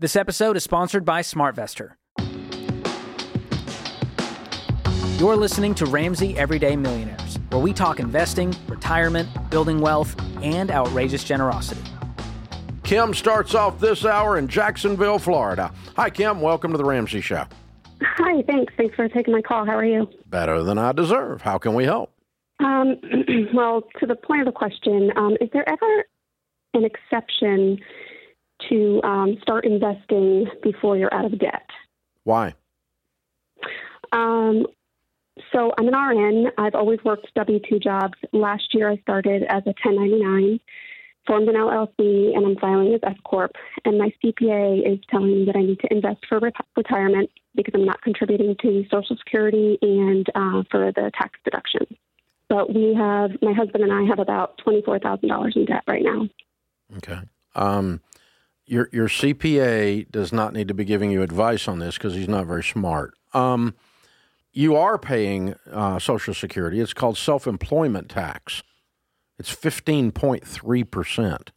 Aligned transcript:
This 0.00 0.14
episode 0.14 0.56
is 0.56 0.62
sponsored 0.62 1.04
by 1.04 1.22
SmartVestor. 1.22 1.94
You're 5.18 5.34
listening 5.34 5.74
to 5.74 5.86
Ramsey 5.86 6.38
Everyday 6.38 6.76
Millionaires, 6.76 7.40
where 7.48 7.60
we 7.60 7.72
talk 7.72 7.98
investing, 7.98 8.54
retirement, 8.68 9.28
building 9.50 9.80
wealth, 9.80 10.14
and 10.40 10.70
outrageous 10.70 11.24
generosity. 11.24 11.82
Kim 12.84 13.12
starts 13.12 13.56
off 13.56 13.80
this 13.80 14.04
hour 14.04 14.38
in 14.38 14.46
Jacksonville, 14.46 15.18
Florida. 15.18 15.72
Hi, 15.96 16.10
Kim. 16.10 16.40
Welcome 16.40 16.70
to 16.70 16.78
the 16.78 16.84
Ramsey 16.84 17.20
Show. 17.20 17.46
Hi, 18.00 18.42
thanks. 18.42 18.72
Thanks 18.76 18.94
for 18.94 19.08
taking 19.08 19.34
my 19.34 19.42
call. 19.42 19.66
How 19.66 19.76
are 19.76 19.84
you? 19.84 20.08
Better 20.26 20.62
than 20.62 20.78
I 20.78 20.92
deserve. 20.92 21.42
How 21.42 21.58
can 21.58 21.74
we 21.74 21.82
help? 21.82 22.12
Um, 22.60 23.00
well, 23.52 23.82
to 23.98 24.06
the 24.06 24.14
point 24.14 24.42
of 24.42 24.46
the 24.46 24.52
question, 24.52 25.10
um, 25.16 25.36
is 25.40 25.48
there 25.52 25.68
ever 25.68 26.04
an 26.74 26.84
exception 26.84 27.80
to 28.68 29.00
um, 29.04 29.38
start 29.42 29.64
investing 29.64 30.46
before 30.62 30.96
you're 30.96 31.12
out 31.12 31.24
of 31.24 31.38
debt? 31.38 31.68
Why? 32.24 32.54
Um, 34.12 34.66
so 35.52 35.72
I'm 35.78 35.88
an 35.88 35.94
RN. 35.94 36.50
I've 36.58 36.74
always 36.74 36.98
worked 37.04 37.32
W 37.34 37.60
2 37.68 37.78
jobs. 37.78 38.14
Last 38.32 38.74
year 38.74 38.90
I 38.90 38.96
started 38.98 39.44
as 39.44 39.62
a 39.66 39.74
1099, 39.82 40.60
formed 41.26 41.48
an 41.48 41.54
LLC, 41.54 42.36
and 42.36 42.46
I'm 42.46 42.56
filing 42.56 42.94
as 42.94 43.00
S 43.02 43.16
Corp. 43.24 43.52
And 43.84 43.98
my 43.98 44.12
CPA 44.22 44.92
is 44.92 44.98
telling 45.10 45.30
me 45.30 45.44
that 45.46 45.56
I 45.56 45.62
need 45.62 45.80
to 45.80 45.92
invest 45.92 46.26
for 46.28 46.38
re- 46.40 46.52
retirement 46.76 47.30
because 47.54 47.74
I'm 47.74 47.84
not 47.84 48.02
contributing 48.02 48.56
to 48.62 48.84
Social 48.90 49.16
Security 49.16 49.78
and 49.82 50.26
uh, 50.34 50.62
for 50.70 50.92
the 50.92 51.10
tax 51.18 51.38
deduction. 51.44 51.86
But 52.48 52.74
we 52.74 52.94
have, 52.94 53.30
my 53.42 53.52
husband 53.52 53.84
and 53.84 53.92
I 53.92 54.04
have 54.04 54.18
about 54.18 54.58
$24,000 54.66 55.56
in 55.56 55.64
debt 55.66 55.82
right 55.86 56.02
now. 56.02 56.28
Okay. 56.96 57.18
Um, 57.54 58.00
your 58.68 58.88
your 58.92 59.08
CPA 59.08 60.10
does 60.10 60.32
not 60.32 60.52
need 60.52 60.68
to 60.68 60.74
be 60.74 60.84
giving 60.84 61.10
you 61.10 61.22
advice 61.22 61.68
on 61.68 61.78
this 61.78 61.94
because 61.96 62.14
he's 62.14 62.28
not 62.28 62.46
very 62.46 62.64
smart. 62.64 63.14
Um, 63.34 63.74
you 64.52 64.76
are 64.76 64.98
paying 64.98 65.54
uh, 65.70 65.98
Social 65.98 66.34
Security. 66.34 66.80
It's 66.80 66.94
called 66.94 67.16
self 67.18 67.46
employment 67.46 68.08
tax. 68.08 68.62
It's 69.38 69.50
fifteen 69.50 70.12
point 70.12 70.46
three 70.46 70.84
percent. 70.84 71.52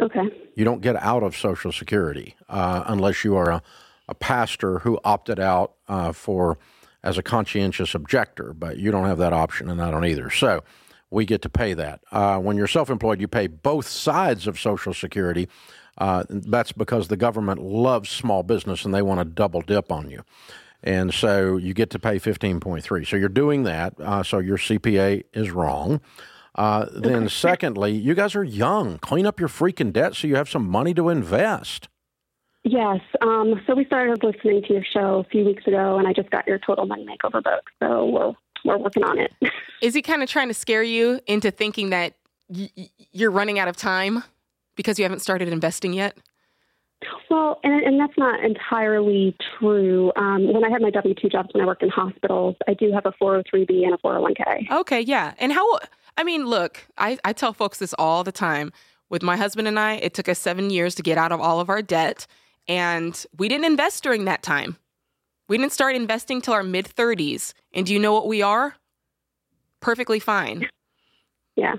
Okay. 0.00 0.30
You 0.54 0.64
don't 0.64 0.80
get 0.80 0.96
out 0.96 1.22
of 1.22 1.36
Social 1.36 1.72
Security 1.72 2.36
uh, 2.48 2.84
unless 2.86 3.24
you 3.24 3.36
are 3.36 3.50
a, 3.50 3.62
a 4.08 4.14
pastor 4.14 4.80
who 4.80 4.98
opted 5.04 5.38
out 5.38 5.74
uh, 5.88 6.12
for 6.12 6.58
as 7.02 7.18
a 7.18 7.22
conscientious 7.22 7.94
objector, 7.94 8.52
but 8.52 8.78
you 8.78 8.90
don't 8.90 9.06
have 9.06 9.18
that 9.18 9.32
option, 9.32 9.70
and 9.70 9.80
I 9.80 9.90
don't 9.90 10.04
either. 10.04 10.30
So 10.30 10.62
we 11.10 11.24
get 11.24 11.42
to 11.42 11.48
pay 11.48 11.74
that. 11.74 12.00
Uh, 12.12 12.38
when 12.38 12.56
you're 12.56 12.66
self 12.66 12.90
employed, 12.90 13.20
you 13.20 13.28
pay 13.28 13.46
both 13.46 13.86
sides 13.86 14.46
of 14.46 14.58
Social 14.58 14.94
Security. 14.94 15.48
Uh, 16.00 16.24
that's 16.28 16.72
because 16.72 17.08
the 17.08 17.16
government 17.16 17.62
loves 17.62 18.08
small 18.08 18.42
business 18.42 18.84
and 18.86 18.94
they 18.94 19.02
want 19.02 19.20
to 19.20 19.24
double 19.24 19.60
dip 19.60 19.92
on 19.92 20.10
you. 20.10 20.22
And 20.82 21.12
so 21.12 21.58
you 21.58 21.74
get 21.74 21.90
to 21.90 21.98
pay 21.98 22.18
15.3. 22.18 23.06
So 23.06 23.16
you're 23.16 23.28
doing 23.28 23.64
that. 23.64 23.94
Uh, 24.00 24.22
so 24.22 24.38
your 24.38 24.56
CPA 24.56 25.24
is 25.34 25.50
wrong. 25.50 26.00
Uh, 26.54 26.86
then, 26.92 27.28
secondly, 27.28 27.92
you 27.92 28.14
guys 28.14 28.34
are 28.34 28.42
young. 28.42 28.98
Clean 28.98 29.26
up 29.26 29.38
your 29.38 29.48
freaking 29.48 29.92
debt 29.92 30.16
so 30.16 30.26
you 30.26 30.36
have 30.36 30.48
some 30.48 30.68
money 30.68 30.94
to 30.94 31.08
invest. 31.08 31.88
Yes. 32.64 33.00
Um, 33.20 33.60
so 33.66 33.74
we 33.74 33.84
started 33.84 34.22
listening 34.22 34.62
to 34.62 34.72
your 34.72 34.84
show 34.84 35.18
a 35.20 35.24
few 35.24 35.44
weeks 35.44 35.66
ago, 35.66 35.98
and 35.98 36.08
I 36.08 36.12
just 36.12 36.30
got 36.30 36.46
your 36.46 36.58
Total 36.58 36.86
Money 36.86 37.06
Makeover 37.06 37.42
book. 37.42 37.70
So 37.78 38.06
we're 38.06 38.32
we're 38.64 38.78
working 38.78 39.04
on 39.04 39.18
it. 39.18 39.32
Is 39.82 39.94
he 39.94 40.02
kind 40.02 40.22
of 40.22 40.28
trying 40.28 40.48
to 40.48 40.54
scare 40.54 40.82
you 40.82 41.20
into 41.26 41.50
thinking 41.50 41.90
that 41.90 42.14
y- 42.48 42.70
you're 43.12 43.30
running 43.30 43.58
out 43.58 43.68
of 43.68 43.76
time 43.76 44.24
because 44.80 44.98
you 44.98 45.04
haven't 45.04 45.18
started 45.20 45.48
investing 45.48 45.92
yet? 45.92 46.16
Well, 47.28 47.60
and, 47.62 47.82
and 47.84 48.00
that's 48.00 48.16
not 48.16 48.42
entirely 48.42 49.36
true. 49.58 50.10
Um, 50.16 50.50
when 50.50 50.64
I 50.64 50.70
had 50.70 50.80
my 50.80 50.88
W 50.88 51.14
two 51.14 51.28
jobs, 51.28 51.50
when 51.52 51.62
I 51.62 51.66
worked 51.66 51.82
in 51.82 51.90
hospitals, 51.90 52.56
I 52.66 52.72
do 52.72 52.90
have 52.92 53.04
a 53.04 53.12
403b 53.22 53.84
and 53.84 53.92
a 53.92 53.98
401k. 53.98 54.70
Okay, 54.80 55.00
yeah. 55.02 55.34
And 55.38 55.52
how? 55.52 55.78
I 56.16 56.24
mean, 56.24 56.46
look, 56.46 56.86
I, 56.96 57.18
I 57.22 57.34
tell 57.34 57.52
folks 57.52 57.78
this 57.78 57.94
all 57.98 58.24
the 58.24 58.32
time. 58.32 58.72
With 59.10 59.22
my 59.22 59.36
husband 59.36 59.68
and 59.68 59.78
I, 59.78 59.94
it 59.94 60.14
took 60.14 60.28
us 60.28 60.38
seven 60.38 60.70
years 60.70 60.94
to 60.94 61.02
get 61.02 61.18
out 61.18 61.32
of 61.32 61.40
all 61.40 61.60
of 61.60 61.68
our 61.68 61.82
debt, 61.82 62.26
and 62.68 63.26
we 63.36 63.48
didn't 63.48 63.66
invest 63.66 64.02
during 64.02 64.24
that 64.24 64.42
time. 64.42 64.76
We 65.48 65.58
didn't 65.58 65.72
start 65.72 65.96
investing 65.96 66.40
till 66.40 66.54
our 66.54 66.62
mid 66.62 66.86
30s. 66.86 67.52
And 67.74 67.84
do 67.84 67.92
you 67.92 67.98
know 67.98 68.14
what 68.14 68.28
we 68.28 68.40
are? 68.40 68.76
Perfectly 69.80 70.20
fine. 70.20 70.68
Yeah. 71.56 71.74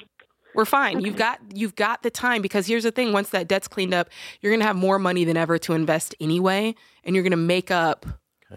We're 0.54 0.66
fine. 0.66 0.98
Okay. 0.98 1.06
You've 1.06 1.16
got 1.16 1.40
you've 1.54 1.76
got 1.76 2.04
the 2.04 2.10
time 2.10 2.42
because 2.42 2.68
here's 2.68 2.84
the 2.84 2.92
thing, 2.92 3.14
once 3.14 3.30
that 3.30 3.48
debt's 3.48 3.68
cleaned 3.68 3.94
up, 3.94 4.10
you're 4.42 4.52
going 4.52 4.60
to 4.60 4.66
have 4.66 4.76
more 4.76 5.00
money 5.00 5.24
than 5.24 5.38
ever 5.38 5.58
to 5.60 5.74
invest 5.74 6.16
anyway, 6.20 6.76
and 7.04 7.16
you're 7.16 7.24
going 7.24 7.32
to 7.32 7.38
make 7.38 7.72
up 7.72 8.06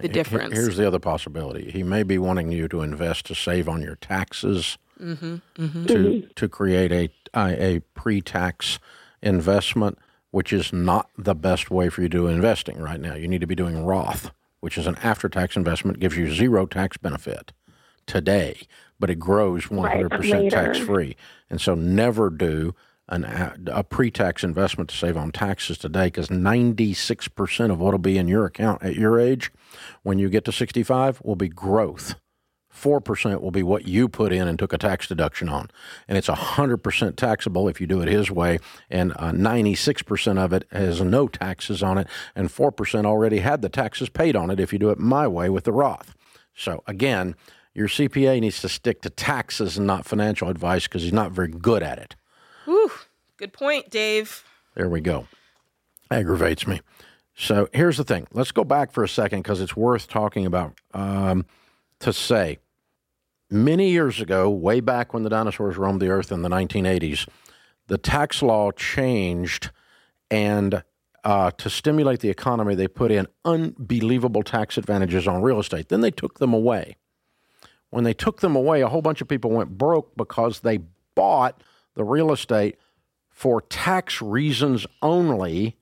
the 0.00 0.08
difference. 0.08 0.54
Here's 0.54 0.76
the 0.76 0.86
other 0.86 0.98
possibility. 0.98 1.70
He 1.70 1.82
may 1.82 2.02
be 2.02 2.18
wanting 2.18 2.50
you 2.50 2.66
to 2.68 2.82
invest 2.82 3.26
to 3.26 3.34
save 3.34 3.68
on 3.68 3.82
your 3.82 3.96
taxes. 3.96 4.78
Mm-hmm, 5.00 5.36
mm-hmm. 5.56 5.86
To 5.86 6.22
to 6.22 6.48
create 6.48 6.92
a 6.92 7.10
a, 7.36 7.80
pre-tax 7.94 8.78
investment, 9.22 9.98
which 10.30 10.52
is 10.52 10.72
not 10.72 11.10
the 11.18 11.34
best 11.34 11.68
way 11.68 11.88
for 11.88 12.02
you 12.02 12.08
to 12.08 12.16
do 12.16 12.26
investing 12.28 12.78
right 12.78 13.00
now. 13.00 13.14
You 13.14 13.26
need 13.26 13.40
to 13.40 13.46
be 13.46 13.56
doing 13.56 13.84
Roth 13.84 14.30
which 14.64 14.78
is 14.78 14.86
an 14.86 14.96
after 15.02 15.28
tax 15.28 15.56
investment, 15.56 16.00
gives 16.00 16.16
you 16.16 16.32
zero 16.32 16.64
tax 16.64 16.96
benefit 16.96 17.52
today, 18.06 18.66
but 18.98 19.10
it 19.10 19.18
grows 19.18 19.66
100% 19.66 20.32
right, 20.32 20.50
tax 20.50 20.78
free. 20.78 21.16
And 21.50 21.60
so 21.60 21.74
never 21.74 22.30
do 22.30 22.74
an, 23.08 23.24
a 23.66 23.84
pre 23.84 24.10
tax 24.10 24.42
investment 24.42 24.90
to 24.90 24.96
save 24.96 25.16
on 25.16 25.30
taxes 25.30 25.78
today 25.78 26.06
because 26.06 26.28
96% 26.28 27.70
of 27.70 27.78
what 27.78 27.92
will 27.92 27.98
be 27.98 28.18
in 28.18 28.28
your 28.28 28.46
account 28.46 28.82
at 28.82 28.96
your 28.96 29.18
age 29.18 29.52
when 30.02 30.18
you 30.18 30.28
get 30.28 30.44
to 30.44 30.52
65 30.52 31.20
will 31.22 31.36
be 31.36 31.48
growth. 31.48 32.14
4% 32.74 33.40
will 33.40 33.52
be 33.52 33.62
what 33.62 33.86
you 33.86 34.08
put 34.08 34.32
in 34.32 34.48
and 34.48 34.58
took 34.58 34.72
a 34.72 34.78
tax 34.78 35.06
deduction 35.06 35.48
on. 35.48 35.70
And 36.08 36.18
it's 36.18 36.28
100% 36.28 37.16
taxable 37.16 37.68
if 37.68 37.80
you 37.80 37.86
do 37.86 38.00
it 38.00 38.08
his 38.08 38.30
way. 38.30 38.58
And 38.90 39.12
uh, 39.12 39.30
96% 39.30 40.38
of 40.38 40.52
it 40.52 40.66
has 40.72 41.00
no 41.00 41.28
taxes 41.28 41.82
on 41.82 41.98
it. 41.98 42.08
And 42.34 42.48
4% 42.48 43.06
already 43.06 43.38
had 43.38 43.62
the 43.62 43.68
taxes 43.68 44.08
paid 44.08 44.34
on 44.34 44.50
it 44.50 44.58
if 44.58 44.72
you 44.72 44.78
do 44.78 44.90
it 44.90 44.98
my 44.98 45.28
way 45.28 45.48
with 45.48 45.64
the 45.64 45.72
Roth. 45.72 46.16
So 46.56 46.82
again, 46.86 47.36
your 47.74 47.88
CPA 47.88 48.40
needs 48.40 48.60
to 48.60 48.68
stick 48.68 49.02
to 49.02 49.10
taxes 49.10 49.76
and 49.76 49.86
not 49.86 50.06
financial 50.06 50.48
advice 50.48 50.84
because 50.84 51.02
he's 51.02 51.12
not 51.12 51.32
very 51.32 51.48
good 51.48 51.82
at 51.82 51.98
it. 51.98 52.14
Whew, 52.64 52.90
good 53.36 53.52
point, 53.52 53.90
Dave. 53.90 54.44
There 54.74 54.88
we 54.88 55.00
go. 55.00 55.26
Aggravates 56.10 56.66
me. 56.66 56.80
So 57.34 57.68
here's 57.72 57.96
the 57.96 58.04
thing. 58.04 58.26
Let's 58.32 58.52
go 58.52 58.64
back 58.64 58.92
for 58.92 59.02
a 59.02 59.08
second 59.08 59.40
because 59.40 59.60
it's 59.60 59.76
worth 59.76 60.08
talking 60.08 60.46
about. 60.46 60.74
Um, 60.92 61.46
to 62.00 62.12
say 62.12 62.58
many 63.50 63.90
years 63.90 64.20
ago, 64.20 64.50
way 64.50 64.80
back 64.80 65.12
when 65.12 65.22
the 65.22 65.30
dinosaurs 65.30 65.76
roamed 65.76 66.00
the 66.00 66.08
earth 66.08 66.30
in 66.30 66.42
the 66.42 66.48
1980s, 66.48 67.28
the 67.88 67.98
tax 67.98 68.42
law 68.42 68.70
changed, 68.70 69.70
and 70.30 70.82
uh, 71.24 71.50
to 71.52 71.70
stimulate 71.70 72.20
the 72.20 72.30
economy, 72.30 72.74
they 72.74 72.88
put 72.88 73.10
in 73.10 73.26
unbelievable 73.44 74.42
tax 74.42 74.78
advantages 74.78 75.26
on 75.26 75.42
real 75.42 75.58
estate. 75.58 75.88
Then 75.88 76.02
they 76.02 76.10
took 76.10 76.38
them 76.38 76.52
away. 76.52 76.96
When 77.94 78.02
they 78.02 78.12
took 78.12 78.40
them 78.40 78.56
away, 78.56 78.80
a 78.80 78.88
whole 78.88 79.02
bunch 79.02 79.20
of 79.20 79.28
people 79.28 79.52
went 79.52 79.78
broke 79.78 80.16
because 80.16 80.58
they 80.60 80.80
bought 81.14 81.62
the 81.94 82.02
real 82.02 82.32
estate 82.32 82.76
for 83.30 83.60
tax 83.60 84.20
reasons 84.20 84.84
only, 85.00 85.76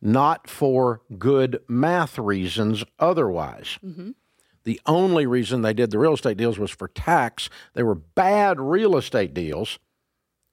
not 0.00 0.48
for 0.48 1.02
good 1.18 1.60
math 1.68 2.18
reasons 2.18 2.82
otherwise. 2.98 3.78
Mm-hmm. 3.84 4.12
The 4.64 4.80
only 4.86 5.26
reason 5.26 5.60
they 5.60 5.74
did 5.74 5.90
the 5.90 5.98
real 5.98 6.14
estate 6.14 6.38
deals 6.38 6.58
was 6.58 6.70
for 6.70 6.88
tax. 6.88 7.50
They 7.74 7.82
were 7.82 7.94
bad 7.94 8.58
real 8.58 8.96
estate 8.96 9.34
deals, 9.34 9.78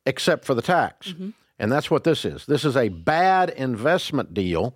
except 0.05 0.43
for 0.43 0.55
the 0.55 0.61
tax. 0.61 1.13
Mm-hmm. 1.13 1.29
And 1.57 1.71
that's 1.71 1.89
what 1.89 2.03
this 2.03 2.25
is. 2.25 2.45
This 2.47 2.65
is 2.65 2.75
a 2.75 2.89
bad 2.89 3.51
investment 3.51 4.33
deal 4.33 4.75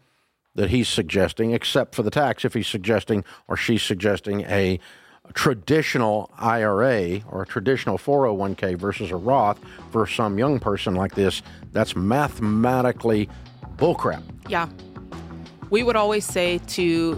that 0.55 0.69
he's 0.69 0.87
suggesting, 0.87 1.51
except 1.51 1.93
for 1.93 2.03
the 2.03 2.09
tax. 2.09 2.45
If 2.45 2.53
he's 2.53 2.67
suggesting 2.67 3.25
or 3.49 3.57
she's 3.57 3.83
suggesting 3.83 4.43
a 4.43 4.79
traditional 5.33 6.29
IRA 6.37 7.21
or 7.29 7.43
a 7.43 7.45
traditional 7.45 7.97
401k 7.97 8.77
versus 8.77 9.11
a 9.11 9.15
Roth 9.15 9.59
for 9.91 10.05
some 10.05 10.37
young 10.37 10.59
person 10.59 10.95
like 10.95 11.15
this, 11.15 11.41
that's 11.71 11.95
mathematically 11.95 13.29
bullcrap. 13.77 14.23
Yeah. 14.49 14.69
We 15.69 15.83
would 15.83 15.95
always 15.95 16.25
say 16.25 16.57
to 16.59 17.15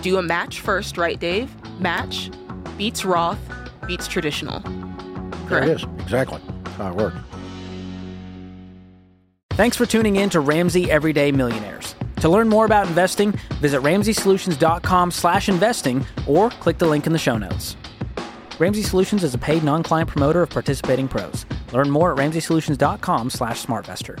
do 0.00 0.16
a 0.16 0.22
match 0.22 0.60
first, 0.60 0.96
right, 0.96 1.18
Dave? 1.18 1.54
Match 1.80 2.30
beats 2.78 3.04
Roth, 3.04 3.38
beats 3.86 4.06
traditional. 4.06 4.60
Correct? 4.60 5.48
There 5.48 5.62
it 5.64 5.68
is. 5.68 5.84
Exactly. 6.00 6.40
That's 6.64 6.76
how 6.76 6.90
it 6.90 6.96
works. 6.96 7.16
Thanks 9.50 9.76
for 9.76 9.84
tuning 9.84 10.16
in 10.16 10.30
to 10.30 10.40
Ramsey 10.40 10.90
Everyday 10.90 11.32
Millionaires. 11.32 11.94
To 12.20 12.28
learn 12.28 12.48
more 12.48 12.66
about 12.66 12.86
investing, 12.86 13.32
visit 13.60 13.80
ramseysolutions.com 13.80 15.10
slash 15.10 15.48
investing 15.48 16.04
or 16.26 16.50
click 16.50 16.78
the 16.78 16.86
link 16.86 17.06
in 17.06 17.12
the 17.12 17.18
show 17.18 17.38
notes. 17.38 17.76
Ramsey 18.58 18.82
Solutions 18.82 19.24
is 19.24 19.32
a 19.32 19.38
paid 19.38 19.64
non-client 19.64 20.10
promoter 20.10 20.42
of 20.42 20.50
participating 20.50 21.08
pros. 21.08 21.46
Learn 21.72 21.90
more 21.90 22.12
at 22.12 22.18
ramseysolutions.com 22.18 23.30
slash 23.30 23.64
smartvestor. 23.64 24.20